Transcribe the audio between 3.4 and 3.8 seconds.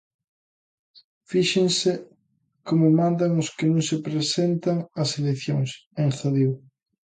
os que